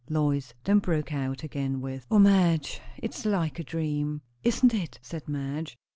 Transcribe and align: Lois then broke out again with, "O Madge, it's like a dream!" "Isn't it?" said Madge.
Lois 0.09 0.55
then 0.63 0.79
broke 0.79 1.13
out 1.13 1.43
again 1.43 1.79
with, 1.79 2.07
"O 2.09 2.17
Madge, 2.17 2.81
it's 2.97 3.23
like 3.23 3.59
a 3.59 3.63
dream!" 3.63 4.23
"Isn't 4.43 4.73
it?" 4.73 4.97
said 5.03 5.27
Madge. 5.29 5.77